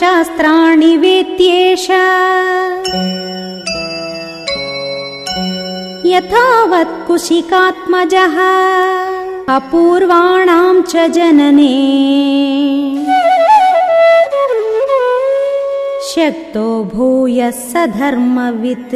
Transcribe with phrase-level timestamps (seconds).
[0.00, 1.86] शास्त्राणि वेत्येष
[6.12, 8.36] यथावत् कुशिकात्मजः
[9.54, 11.72] अपूर्वाणां च जनने।
[16.10, 18.94] शक्तो भूयः स धर्मवित्